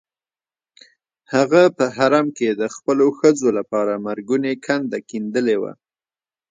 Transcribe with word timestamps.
هغه 1.33 1.61
په 1.77 1.85
حرم 1.95 2.27
کې 2.37 2.49
د 2.61 2.63
خپلو 2.75 3.05
ښځو 3.19 3.49
لپاره 3.57 3.93
مرګونې 4.07 4.53
کنده 4.65 4.99
کیندلې 5.09 5.57
وه. 5.61 5.73